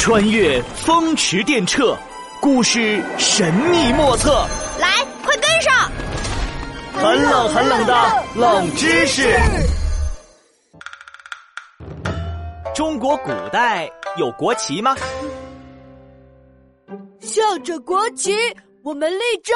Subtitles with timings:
[0.00, 1.94] 穿越风驰电掣，
[2.40, 4.46] 故事神秘莫测。
[4.78, 5.90] 来，快跟上！
[6.94, 9.38] 很冷很冷的冷知识。
[12.74, 14.96] 中国古代有国旗吗？
[17.20, 18.32] 向着国旗，
[18.84, 19.54] 我们立正；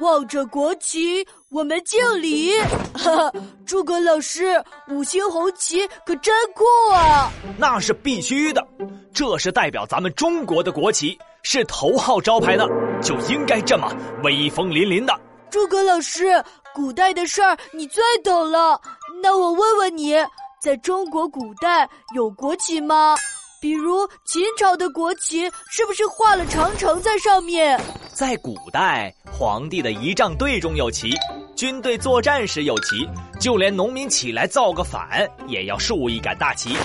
[0.00, 2.58] 望着国旗，我们敬礼。
[2.94, 3.32] 哈哈，
[3.66, 6.64] 诸葛老师，五星红旗可真酷
[6.94, 7.30] 啊！
[7.58, 8.66] 那是必须的，
[9.12, 12.66] 这是代表咱们中国的国旗，是头号招牌的，
[13.02, 15.14] 就应该这么威风凛凛的。
[15.50, 16.42] 诸葛老师，
[16.74, 18.80] 古代的事儿你最懂了。
[19.22, 20.14] 那我问问你，
[20.58, 23.14] 在中国古代有国旗吗？
[23.60, 27.78] 比如秦朝的国旗是不是画了长城在上面？
[28.12, 31.14] 在古代，皇帝的仪仗队中有旗，
[31.62, 33.08] 军队作战时有旗，
[33.38, 36.76] 就连农民起来造个反也要竖一杆大旗。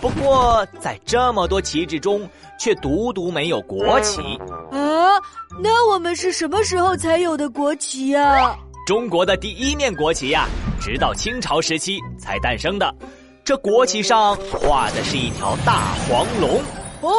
[0.00, 2.26] 不过，在这么多旗帜中，
[2.58, 4.22] 却独独没有国旗。
[4.72, 5.20] 啊，
[5.62, 8.56] 那我们是什么时候才有的国旗呀？
[8.86, 10.48] 中国的第一面国旗呀，
[10.80, 12.94] 直到清朝时期才诞生的。
[13.44, 16.62] 这国旗上画的是一条大黄龙
[17.02, 17.12] 哦，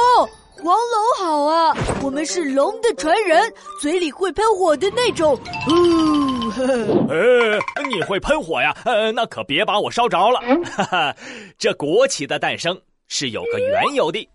[0.66, 5.36] 黄龙好啊，我们是龙的传人，嘴里会喷火的那种。
[5.68, 8.76] 哦，呃，你会喷火呀？
[8.84, 10.40] 呃，那可别把我烧着了。
[10.76, 11.16] 哈哈，
[11.60, 12.76] 这国旗的诞生
[13.08, 14.28] 是有个缘由的。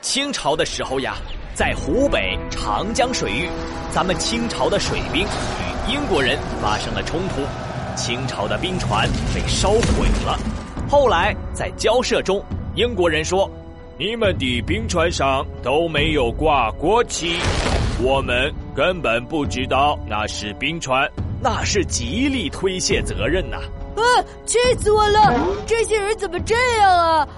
[0.00, 1.16] 清朝的时候呀，
[1.54, 3.50] 在湖北长江水域，
[3.92, 7.42] 咱们清朝的水兵与英国人发生了冲突，
[7.94, 10.38] 清朝的兵船被烧毁了。
[10.88, 12.42] 后来在交涉中，
[12.74, 13.50] 英国人说
[13.96, 17.36] ：“你们的冰船上都没有挂国旗，
[18.02, 21.08] 我们根本不知道那是冰船，
[21.40, 23.58] 那是极力推卸责任呐！”
[23.94, 24.02] 啊，
[24.44, 25.32] 气死我了！
[25.64, 27.28] 这些人怎么这样啊？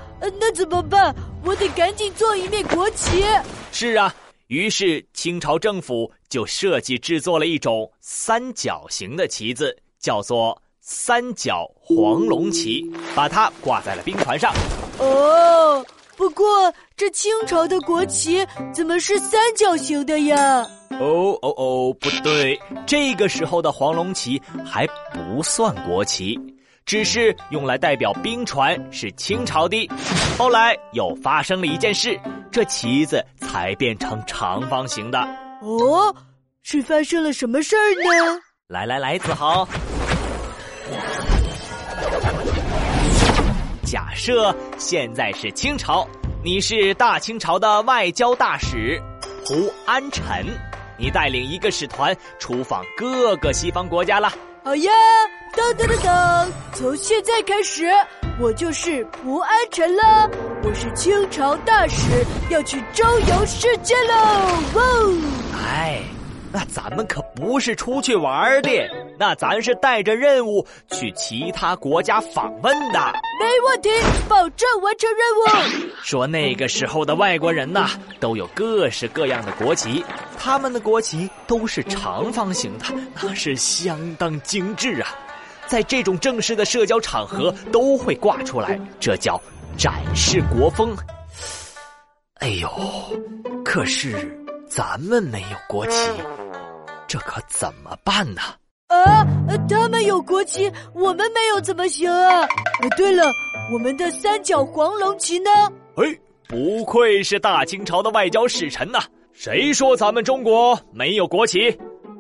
[0.41, 1.15] 那怎么办？
[1.45, 3.23] 我得赶紧做一面国旗。
[3.71, 4.15] 是啊，
[4.47, 10.59] 于是清朝政府就设计制作了一种三角形的旗子，叫做。
[10.89, 14.55] 三角黄龙旗，把它挂在了冰船上。
[15.01, 15.85] 哦，
[16.17, 20.67] 不过这清朝的国旗怎么是三角形的呀？
[20.99, 26.39] 哦哦哦，不对，这个时候的黄龙旗还不算国旗，
[26.87, 29.89] 只是用来代表兵船是清朝的。
[30.39, 32.19] 后来又发生了一件事，
[32.51, 35.19] 这旗子才变成长方形的。
[35.61, 36.15] 哦，
[36.63, 38.41] 是发生了什么事儿呢？
[38.69, 39.69] 来来来，子豪。
[43.87, 46.05] 假设现在是清朝，
[46.45, 49.01] 你是大清朝的外交大使
[49.45, 50.45] 胡安臣，
[50.99, 54.29] 你带领一个使团出访各个西方国家了。
[54.65, 54.91] 好呀，
[55.55, 57.89] 噔噔噔噔，从现在开始，
[58.41, 60.29] 我就是胡安臣了。
[60.65, 64.13] 我是清朝大使，要去周游世界喽！
[64.75, 64.83] 哇，
[65.65, 66.03] 哎。
[66.57, 68.71] 那咱们可不是出去玩的，
[69.19, 73.13] 那咱是带着任务去其他国家访问的。
[73.39, 73.91] 没问题，
[74.27, 75.93] 保证完成任务。
[76.03, 80.03] 说那个时候的外国人呐，都有各式各样的国旗，
[80.39, 82.87] 他们的国旗都是长方形的，
[83.23, 85.15] 那是相当精致啊。
[85.67, 89.39] 在这种正式的社交场合都会挂出来，这叫
[89.77, 90.97] 展示国风。
[92.37, 92.71] 哎呦，
[93.63, 96.11] 可是咱们没有国旗。
[97.09, 98.41] 这可怎么办呢？
[98.89, 99.27] 啊，
[99.69, 102.47] 他们有国旗，我们没有，怎么行啊？
[102.97, 103.25] 对了，
[103.73, 105.51] 我们的三角黄龙旗呢？
[105.97, 106.05] 哎，
[106.49, 109.01] 不愧是大清朝的外交使臣呐！
[109.33, 111.77] 谁说咱们中国没有国旗？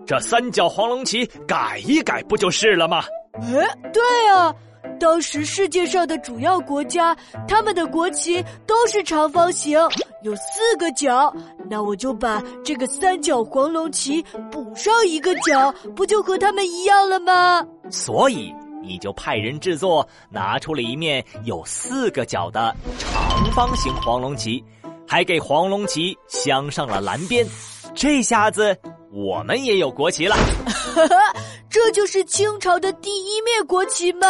[0.07, 3.05] 这三角黄龙旗改一改不就是了吗？
[3.35, 4.55] 哎，对啊。
[4.99, 7.17] 当时世界上的主要国家，
[7.47, 9.79] 他们的国旗都是长方形，
[10.23, 11.33] 有四个角。
[11.69, 17.67] 那我就把这个三角黄龙旗补上一个角，不就和他们一样了吗？
[17.91, 24.65] 所以你就派人制作，拿出了一面有四个角的长方形黄龙旗，
[25.07, 27.47] 还给黄龙旗镶上了蓝边。
[27.95, 28.77] 这下子
[29.11, 30.37] 我们也有国旗了。
[31.77, 34.27] 这就是清朝的第一面国旗吗？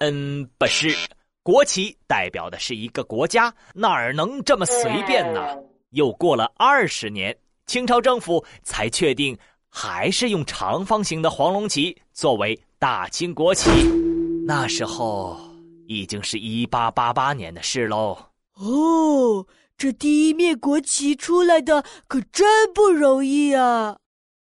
[0.00, 0.92] 嗯，不是，
[1.40, 5.40] 国旗代表的是一个国家，哪儿能这么随便呢？
[5.90, 9.38] 又过了二十年，清朝政府才确定，
[9.68, 13.70] 还是用长方形的黄龙旗作为大清国旗。
[14.44, 15.38] 那时候
[15.86, 18.18] 已经是一八八八年的事喽。
[18.54, 19.46] 哦，
[19.78, 23.98] 这第一面国旗出来的可真不容易啊！